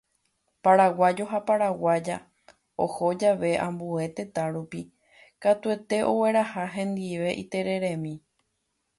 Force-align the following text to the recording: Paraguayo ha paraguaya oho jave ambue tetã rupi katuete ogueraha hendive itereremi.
Paraguayo 0.63 1.25
ha 1.31 1.39
paraguaya 1.47 2.17
oho 2.83 3.07
jave 3.19 3.51
ambue 3.67 4.05
tetã 4.15 4.45
rupi 4.53 4.81
katuete 5.41 5.97
ogueraha 6.11 6.63
hendive 6.75 7.29
itereremi. 7.43 8.13